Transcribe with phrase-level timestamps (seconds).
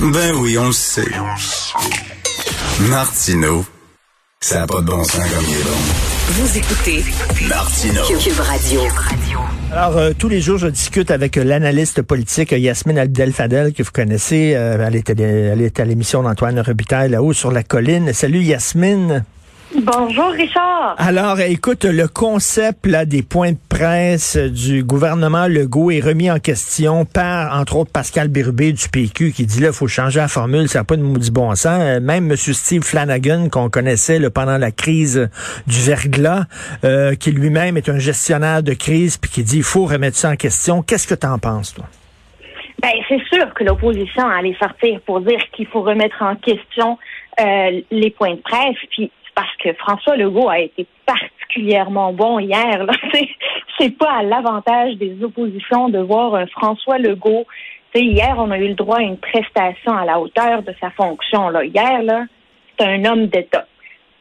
[0.00, 1.04] Ben oui, on le sait.
[2.88, 3.66] Martineau,
[4.40, 5.76] ça n'a pas de bon sens comme il est bon.
[6.30, 7.04] Vous écoutez
[7.46, 8.02] Martineau.
[8.18, 8.80] Cube Radio.
[9.70, 13.82] Alors, euh, tous les jours, je discute avec euh, l'analyste politique euh, Yasmine Abdel-Fadel, que
[13.82, 14.54] vous connaissez.
[14.56, 18.14] Euh, elle, était, elle était à l'émission d'Antoine Robitaille, là-haut sur la colline.
[18.14, 19.24] Salut Yasmine.
[19.82, 20.94] Bonjour Richard.
[20.96, 27.06] Alors, écoute, le concept là, des points de du gouvernement Legault est remis en question
[27.06, 30.68] par, entre autres, Pascal Bérubé du PQ qui dit là, il faut changer la formule,
[30.68, 31.80] ça n'a pas de maudit bon sens.
[31.80, 32.36] Euh, Même M.
[32.36, 35.30] Steve Flanagan, qu'on connaissait pendant la crise
[35.66, 36.44] du verglas,
[36.84, 40.28] euh, qui lui-même est un gestionnaire de crise, puis qui dit il faut remettre ça
[40.28, 40.82] en question.
[40.82, 41.86] Qu'est-ce que tu en penses, toi?
[42.82, 46.98] Ben, c'est sûr que l'opposition allait sortir pour dire qu'il faut remettre en question
[47.40, 52.86] euh, les points de presse, puis parce que François Legault a été particulièrement bon hier.
[53.78, 57.46] C'est, pas à l'avantage des oppositions de voir un François Legault.
[57.94, 61.50] Hier, on a eu le droit à une prestation à la hauteur de sa fonction.
[61.62, 62.26] Hier,
[62.78, 63.66] c'est un homme d'État.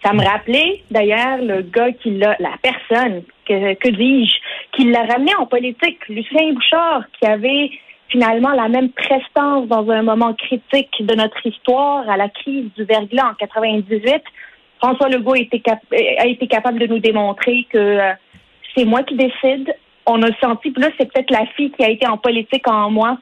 [0.03, 4.37] Ça me rappelait d'ailleurs le gars qui l'a, la personne, que, que dis-je,
[4.71, 7.69] qui l'a ramené en politique, Lucien Bouchard, qui avait
[8.09, 12.83] finalement la même prestance dans un moment critique de notre histoire à la crise du
[12.83, 14.23] verglas en 98.
[14.79, 18.13] François Legault a été, capable de nous démontrer que euh,
[18.75, 19.75] c'est moi qui décide.
[20.05, 22.89] On a senti, puis là, c'est peut-être la fille qui a été en politique en
[22.89, 23.17] moi,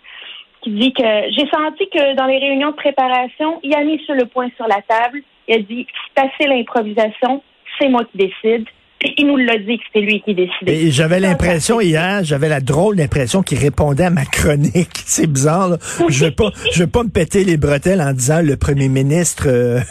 [0.61, 4.13] qui dit que j'ai senti que dans les réunions de préparation, il a mis sur
[4.13, 5.21] le point sur la table.
[5.47, 7.41] Il a dit, c'est assez l'improvisation,
[7.79, 8.67] c'est moi qui décide.
[8.99, 10.73] Puis il nous l'a dit que c'était lui qui décidait.
[10.73, 14.89] Et j'avais l'impression hier, j'avais la drôle d'impression qu'il répondait à ma chronique.
[15.05, 15.69] C'est bizarre.
[15.69, 15.77] Là.
[16.09, 19.45] Je veux pas, je veux pas me péter les bretelles en disant le premier ministre
[19.47, 19.81] euh,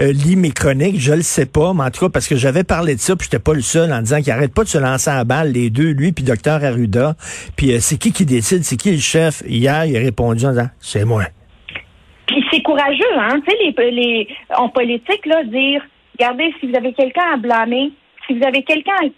[0.00, 0.98] euh, lit mes chroniques.
[0.98, 3.28] Je le sais pas, mais en tout cas parce que j'avais parlé de ça, puis
[3.30, 5.68] j'étais pas le seul en disant qu'il arrête pas de se lancer à balle les
[5.68, 7.16] deux, lui puis docteur Arruda.
[7.56, 9.42] Puis euh, c'est qui qui décide, c'est qui le chef?
[9.46, 11.24] Hier, il a répondu en disant c'est moi.
[12.26, 15.82] Puis c'est courageux, hein, tu sais, les, les, en politique, là, dire,
[16.18, 17.90] regardez, si vous avez quelqu'un à blâmer,
[18.28, 19.08] si vous avez quelqu'un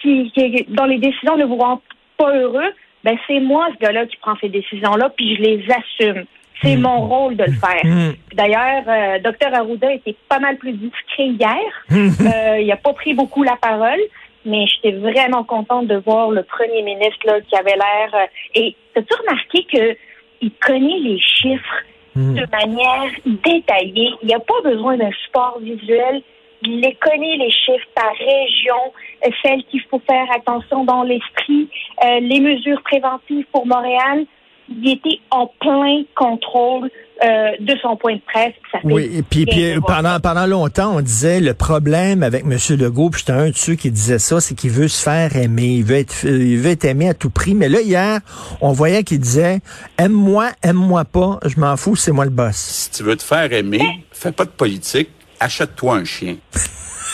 [0.00, 1.80] qui, qui, dont les décisions ne vous rendent
[2.16, 2.72] pas heureux,
[3.04, 6.24] ben c'est moi, ce gars-là, qui prend ces décisions-là, puis je les assume.
[6.62, 7.84] C'est mon rôle de le faire.
[7.84, 8.12] Mm.
[8.28, 11.60] Puis D'ailleurs, euh, Dr Arruda était pas mal plus discret hier.
[11.94, 14.00] Euh, il a pas pris beaucoup la parole,
[14.46, 18.14] mais j'étais vraiment contente de voir le premier ministre là, qui avait l'air.
[18.14, 19.96] euh, et as-tu remarqué que
[20.40, 21.82] il connaît les chiffres
[22.16, 24.10] de manière détaillée?
[24.22, 26.22] Il n'y a pas besoin d'un support visuel.
[26.66, 28.92] Il les connaît, les chiffres par région,
[29.24, 31.68] euh, celles qu'il faut faire attention dans l'esprit,
[32.04, 34.24] euh, les mesures préventives pour Montréal.
[34.68, 36.90] Il était en plein contrôle
[37.22, 38.54] euh, de son point de presse.
[38.72, 39.46] Ça fait Oui, et puis,
[39.86, 42.58] pendant, pendant longtemps, on disait le problème avec M.
[42.76, 45.76] Legault, puis j'étais un de ceux qui disait ça, c'est qu'il veut se faire aimer,
[45.76, 47.54] il veut être il veut être aimé à tout prix.
[47.54, 48.20] Mais là, hier,
[48.60, 49.60] on voyait qu'il disait
[49.96, 52.56] aime-moi, aime-moi pas, je m'en fous, c'est moi le boss.
[52.56, 55.10] Si tu veux te faire aimer, fais pas de politique,
[55.40, 56.36] achète-toi un chien.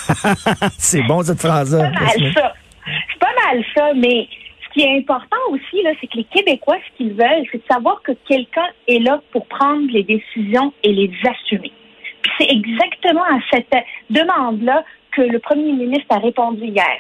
[0.79, 1.91] C'est bon cette phrase-là.
[1.91, 2.53] pas mal ça.
[2.85, 4.29] C'est pas mal ça, mais
[4.71, 7.65] ce qui est important aussi, là, c'est que les Québécois, ce qu'ils veulent, c'est de
[7.71, 11.73] savoir que quelqu'un est là pour prendre les décisions et les assumer.
[12.23, 13.75] Puis c'est exactement à cette
[14.11, 16.99] demande-là que le premier ministre a répondu hier.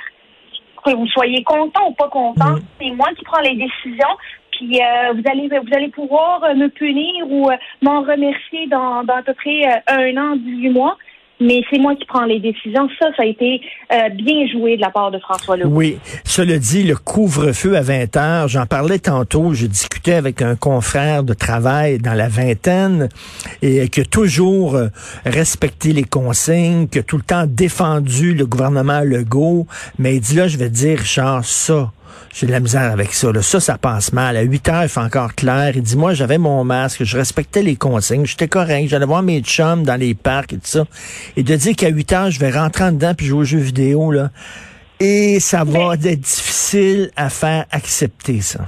[0.84, 4.16] Que vous soyez content ou pas content, c'est moi qui prends les décisions.
[4.52, 9.16] Puis euh, vous allez vous allez pouvoir me punir ou euh, m'en remercier dans, dans
[9.16, 10.96] à peu près euh, un an, 18 mois.
[11.40, 12.88] Mais c'est moi qui prends les décisions.
[12.98, 13.60] Ça, ça a été
[13.92, 15.70] euh, bien joué de la part de François Legault.
[15.74, 20.56] Oui, cela dit, le couvre-feu à 20 heures, j'en parlais tantôt, je discutais avec un
[20.56, 23.08] confrère de travail dans la vingtaine
[23.62, 24.88] et qui a toujours euh,
[25.24, 29.66] respecté les consignes, qui a tout le temps défendu le gouvernement Legault,
[29.98, 31.90] mais il dit là, je vais te dire, Richard, ça,
[32.32, 33.32] j'ai de la misère avec ça.
[33.32, 33.42] Là.
[33.42, 34.36] Ça, ça passe mal.
[34.36, 35.72] À 8 heures, il fait encore clair.
[35.74, 39.40] Il dit, moi, j'avais mon masque, je respectais les consignes, j'étais correct, j'allais voir mes
[39.40, 40.84] chums dans les parcs et tout ça.
[41.36, 43.58] Et de dire qu'à 8 heures, je vais rentrer en dedans puis jouer aux jeux
[43.58, 44.30] vidéo, là.
[45.00, 48.60] Et ça va être difficile à faire accepter, ça.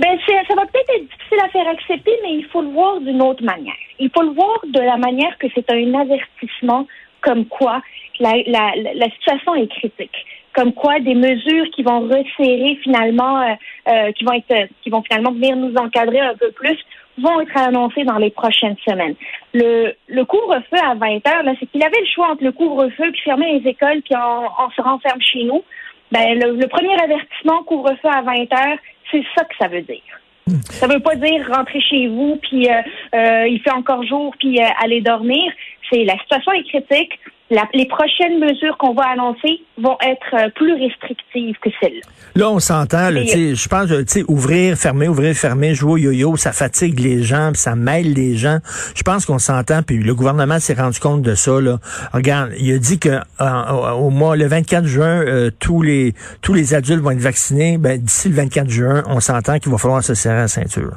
[0.00, 3.20] Ben, ça va peut-être être difficile à faire accepter, mais il faut le voir d'une
[3.20, 3.74] autre manière.
[3.98, 6.86] Il faut le voir de la manière que c'est un avertissement
[7.20, 7.82] comme quoi
[8.20, 10.14] la- la situation est critique.
[10.58, 13.54] Comme quoi des mesures qui vont resserrer finalement, euh,
[13.86, 16.76] euh, qui vont être, qui vont finalement venir nous encadrer un peu plus,
[17.22, 19.14] vont être annoncés dans les prochaines semaines.
[19.54, 23.60] Le, couvre-feu à 20 heures, c'est qu'il avait le choix entre le couvre-feu puis fermer
[23.60, 25.62] les écoles puis on, se renferme chez nous.
[26.10, 28.78] Ben, le, premier avertissement, couvre-feu à 20 heures,
[29.12, 30.02] c'est ça que ça veut dire.
[30.70, 32.80] Ça veut pas dire rentrer chez vous puis euh,
[33.14, 35.52] euh, il fait encore jour puis euh, aller dormir.
[35.88, 37.20] C'est la situation est critique.
[37.50, 42.02] La- les prochaines mesures qu'on va annoncer vont être euh, plus restrictives que celles-là.
[42.34, 45.96] Là, on s'entend, tu sais, je pense, tu sais, ouvrir, fermer, ouvrir, fermer, jouer au
[45.96, 48.58] yo-yo, ça fatigue les gens, puis ça mêle les gens.
[48.94, 51.78] Je pense qu'on s'entend, puis le gouvernement s'est rendu compte de ça, là.
[52.12, 56.52] Regarde, il a dit que euh, au mois, le 24 juin, euh, tous les tous
[56.52, 57.78] les adultes vont être vaccinés.
[57.78, 60.92] Ben, d'ici le 24 juin, on s'entend qu'il va falloir se serrer la ceinture.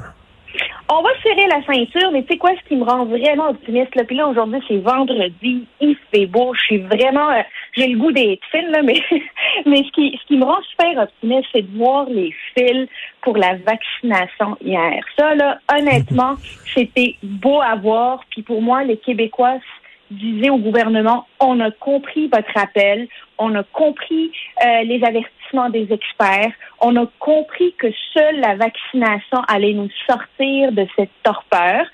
[0.94, 3.94] On va serrer la ceinture, mais tu sais quoi, ce qui me rend vraiment optimiste,
[3.94, 7.40] là, puis là, aujourd'hui, c'est vendredi, il fait beau, je suis vraiment, euh,
[7.74, 9.00] j'ai le goût d'être fine, là, mais,
[9.66, 12.88] mais ce qui, ce qui me rend super optimiste, c'est de voir les fils
[13.22, 15.02] pour la vaccination hier.
[15.16, 16.34] Ça, là, honnêtement,
[16.74, 19.60] c'était beau à voir, puis pour moi, les Québécois
[20.12, 24.30] disaient au gouvernement, on a compris votre appel, on a compris
[24.64, 30.72] euh, les avertissements des experts, on a compris que seule la vaccination allait nous sortir
[30.72, 31.84] de cette torpeur.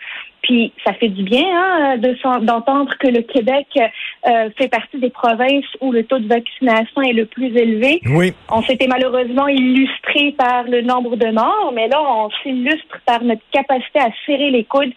[0.42, 5.10] Puis ça fait du bien hein, de d'entendre que le Québec euh, fait partie des
[5.10, 8.00] provinces où le taux de vaccination est le plus élevé.
[8.06, 8.32] Oui.
[8.50, 13.42] On s'était malheureusement illustré par le nombre de morts, mais là, on s'illustre par notre
[13.50, 14.92] capacité à serrer les coudes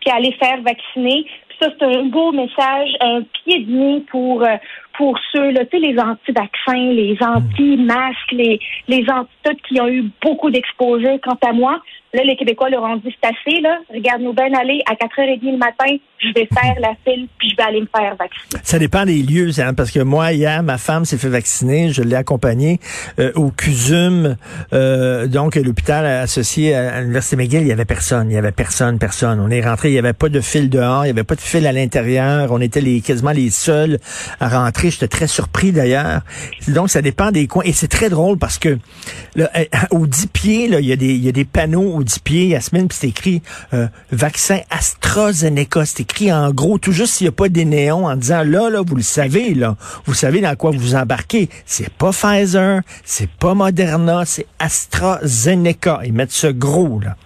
[0.00, 1.26] puis à les faire vacciner.
[1.58, 4.56] Ça, c'est un beau message, un pied de nez pour euh,
[4.96, 8.58] pour ceux, là, les anti-vaccins, les anti-masques, les,
[8.88, 11.18] les anti-tout qui ont eu beaucoup d'exposure.
[11.22, 11.80] Quant à moi,
[12.14, 15.58] là, les Québécois leur ont dit, c'est assez, là, regarde-nous bien aller à 4h30 le
[15.58, 18.60] matin, je vais faire la file, puis je vais aller me faire vacciner.
[18.62, 22.02] Ça dépend des lieux, hein, parce que moi, hier, ma femme s'est fait vacciner, je
[22.02, 22.78] l'ai accompagnée
[23.18, 24.36] euh, au CUSUM,
[24.72, 28.98] euh, donc l'hôpital associé à l'Université McGill, il y avait personne, il y avait personne,
[28.98, 29.40] personne.
[29.40, 31.40] On est rentré, il y avait pas de fil dehors, il y avait pas de
[31.40, 33.98] fil à l'intérieur, on était les quasiment les seuls
[34.40, 34.85] à rentrer.
[34.90, 36.22] J'étais très surpris d'ailleurs.
[36.68, 37.64] Donc, ça dépend des coins.
[37.64, 38.78] Et c'est très drôle parce que
[39.38, 39.46] euh,
[39.90, 40.92] aux 10 pieds, il y
[41.28, 43.42] a des, panneaux aux 10 pieds, Yasmine, puis c'est écrit
[43.74, 45.84] euh, vaccin AstraZeneca.
[45.84, 48.70] C'est écrit en gros, tout juste s'il n'y a pas des néons en disant là,
[48.70, 51.48] là, vous le savez, là, vous savez dans quoi vous embarquez.
[51.64, 56.00] C'est pas Pfizer, c'est pas Moderna, c'est AstraZeneca.
[56.04, 57.16] Ils mettent ce gros, là.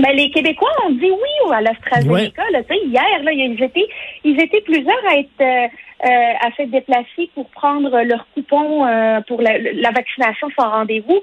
[0.00, 2.42] Ben, les Québécois ont dit oui à l'AstraZeneca.
[2.50, 2.62] là.
[2.64, 3.88] Tu sais, Hier, là, ils étaient,
[4.24, 5.68] ils étaient plusieurs à être euh,
[6.04, 11.20] euh, à s'être déplacés pour prendre leur coupon euh, pour la, la vaccination sans rendez-vous.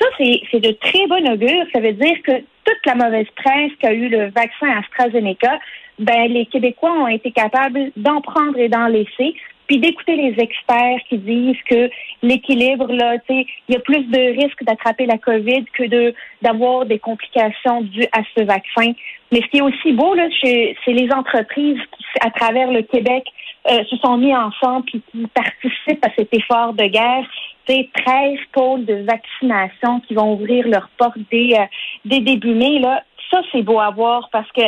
[0.00, 1.64] Ça, c'est c'est de très bon augure.
[1.72, 2.32] Ça veut dire que
[2.64, 5.58] toute la mauvaise presse qu'a eu le vaccin AstraZeneca,
[5.98, 9.34] ben les Québécois ont été capables d'en prendre et d'en laisser
[9.66, 11.90] puis d'écouter les experts qui disent que
[12.22, 16.14] l'équilibre, là, tu sais, il y a plus de risques d'attraper la COVID que de
[16.42, 18.92] d'avoir des complications dues à ce vaccin.
[19.32, 23.24] Mais ce qui est aussi beau, là, c'est les entreprises qui, à travers le Québec,
[23.70, 27.26] euh, se sont mis ensemble puis qui participent à cet effort de guerre.
[27.66, 31.64] C'est 13 pôles de vaccination qui vont ouvrir leurs portes dès, euh,
[32.04, 32.78] dès début mai.
[32.78, 33.02] Là.
[33.30, 34.62] Ça, c'est beau à voir parce que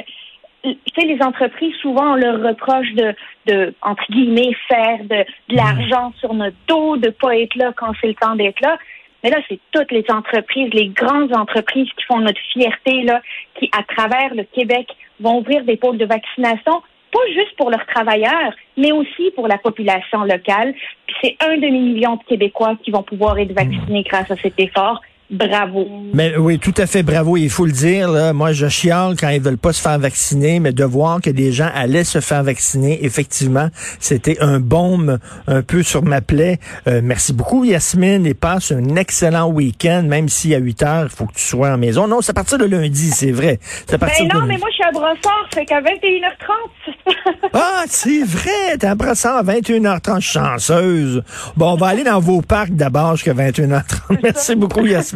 [0.75, 3.15] tu sais, les entreprises, souvent, on leur reproche de,
[3.47, 7.93] de entre guillemets, faire de, de l'argent sur notre dos, de pas être là quand
[8.01, 8.79] c'est le temps d'être là.
[9.23, 13.21] Mais là, c'est toutes les entreprises, les grandes entreprises qui font notre fierté, là,
[13.59, 14.89] qui, à travers le Québec,
[15.21, 16.83] vont ouvrir des pôles de vaccination,
[17.13, 20.75] pas juste pour leurs travailleurs, mais aussi pour la population locale.
[21.07, 25.01] Puis c'est un demi-million de Québécois qui vont pouvoir être vaccinés grâce à cet effort.
[25.31, 25.89] Bravo.
[26.15, 27.37] Mais oui, tout à fait bravo.
[27.37, 28.11] Il faut le dire.
[28.11, 31.31] Là, moi, je chiale quand ils veulent pas se faire vacciner, mais de voir que
[31.31, 33.69] des gens allaient se faire vacciner, effectivement,
[33.99, 35.19] c'était un baume
[35.49, 36.59] un peu sur ma plaie.
[36.87, 41.17] Euh, merci beaucoup, Yasmine, et passe un excellent week-end, même si à 8 heures, il
[41.17, 42.07] faut que tu sois en maison.
[42.07, 43.59] Non, c'est à partir de lundi, c'est vrai.
[43.87, 44.49] C'est à partir Ben non, de...
[44.49, 47.47] mais moi, je suis à Brossard, fait qu'à 21h30.
[47.53, 48.79] Ah, c'est vrai!
[48.79, 51.23] T'es à ça à 21h30, chanceuse.
[51.57, 54.19] Bon, on va aller dans vos parcs d'abord jusqu'à 21h30.
[54.23, 55.16] Merci beaucoup, Yasmine.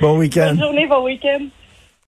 [0.00, 0.48] Bon week-end.
[0.50, 1.46] Bonne journée, bon week-end.